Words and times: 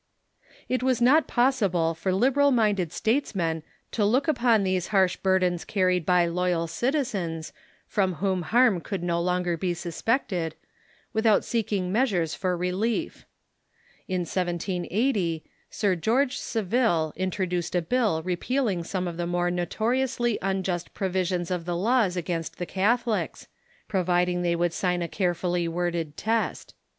It 0.67 0.81
was 0.81 0.99
not 0.99 1.27
possible 1.27 1.93
for 1.93 2.11
liberal 2.11 2.49
minded 2.49 2.91
statesmen 2.91 3.61
to 3.91 4.03
look 4.03 4.27
upon 4.27 4.63
these 4.63 4.87
harsh 4.87 5.15
burdens 5.15 5.63
carried 5.63 6.07
by 6.07 6.25
loyal 6.25 6.65
citizens, 6.65 7.53
from 7.85 8.15
whom 8.15 8.41
harm 8.41 8.81
could 8.81 9.03
no 9.03 9.21
longer 9.21 9.55
be 9.57 9.75
suspected, 9.75 10.55
without 11.13 11.45
seek 11.45 11.67
'"'Tor'neifer' 11.67 11.81
i"g 11.85 11.91
measures 11.91 12.33
for 12.33 12.57
relief. 12.57 13.27
In 14.07 14.21
1780 14.21 15.43
Sir 15.69 15.95
George 15.95 16.35
Sav 16.39 16.73
ille 16.73 17.13
introduced 17.15 17.75
a 17.75 17.81
bill 17.83 18.23
repealing 18.23 18.83
some 18.83 19.07
of 19.07 19.17
the 19.17 19.27
more 19.27 19.51
notoriously 19.51 20.39
unjust 20.41 20.95
provisions 20.95 21.51
of 21.51 21.65
the 21.65 21.77
laws 21.77 22.17
against 22.17 22.57
the 22.57 22.65
Catholics, 22.65 23.47
providing 23.87 24.41
they 24.41 24.55
would 24.55 24.73
sign 24.73 25.03
a 25.03 25.07
carefully 25.07 25.67
worded 25.67 26.17
test. 26.17 26.73